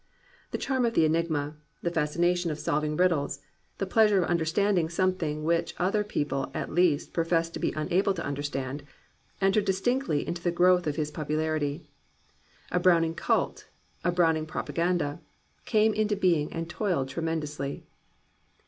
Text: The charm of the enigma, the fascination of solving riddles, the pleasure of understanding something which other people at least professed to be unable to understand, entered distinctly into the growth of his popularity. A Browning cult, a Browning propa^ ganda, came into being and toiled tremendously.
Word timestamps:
The 0.49 0.57
charm 0.57 0.83
of 0.83 0.95
the 0.95 1.05
enigma, 1.05 1.57
the 1.83 1.91
fascination 1.91 2.49
of 2.49 2.57
solving 2.57 2.97
riddles, 2.97 3.39
the 3.77 3.85
pleasure 3.85 4.17
of 4.17 4.27
understanding 4.31 4.89
something 4.89 5.43
which 5.43 5.75
other 5.77 6.03
people 6.03 6.49
at 6.55 6.73
least 6.73 7.13
professed 7.13 7.53
to 7.53 7.59
be 7.59 7.71
unable 7.73 8.15
to 8.15 8.25
understand, 8.25 8.81
entered 9.41 9.65
distinctly 9.65 10.27
into 10.27 10.41
the 10.41 10.49
growth 10.49 10.87
of 10.87 10.95
his 10.95 11.11
popularity. 11.11 11.85
A 12.71 12.79
Browning 12.79 13.13
cult, 13.13 13.69
a 14.03 14.11
Browning 14.11 14.47
propa^ 14.47 14.73
ganda, 14.73 15.21
came 15.65 15.93
into 15.93 16.15
being 16.15 16.51
and 16.51 16.67
toiled 16.67 17.07
tremendously. 17.07 17.85